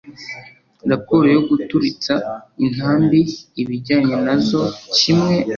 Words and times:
raporo 0.91 1.25
yo 1.35 1.41
guturitsa 1.47 2.13
intambi 2.65 3.19
n 3.27 3.29
ibijyana 3.61 4.15
na 4.25 4.35
zo 4.47 4.63
kimwe 4.97 5.35